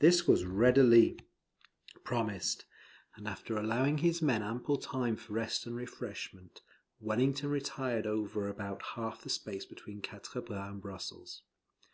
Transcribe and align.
This 0.00 0.28
was 0.28 0.44
readily 0.44 1.18
promised; 2.04 2.66
and 3.16 3.26
after 3.26 3.56
allowing 3.56 3.96
his 3.96 4.20
men 4.20 4.42
ample 4.42 4.76
time 4.76 5.16
for 5.16 5.32
rest 5.32 5.64
and 5.64 5.74
refreshment, 5.74 6.60
Wellington 7.00 7.48
retired 7.48 8.06
over 8.06 8.48
about 8.50 8.82
half 8.96 9.22
the 9.22 9.30
space 9.30 9.64
between 9.64 10.02
Quatre 10.02 10.42
Bras 10.42 10.68
and 10.68 10.82
Brussels. 10.82 11.42